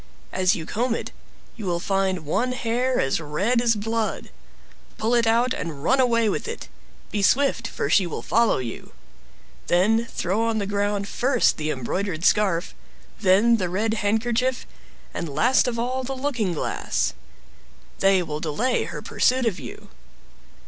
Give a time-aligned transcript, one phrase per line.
[0.31, 1.11] As you comb it,
[1.55, 4.31] you will find one hair as red as blood;
[4.97, 6.67] pull it out, and run away with it.
[7.11, 8.93] Be swift, for she will follow you.
[9.67, 12.73] Then throw on the ground, first the embroidered scarf,
[13.19, 14.65] then the red handkerchief,
[15.13, 17.13] and last of all the looking glass;
[17.99, 19.89] they will delay her pursuit of you.